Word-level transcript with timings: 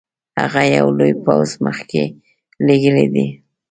هغه 0.41 0.61
یو 0.77 0.87
لوی 0.97 1.13
پوځ 1.25 1.49
مخکي 1.65 2.03
لېږلی 2.65 3.07
دی. 3.13 3.27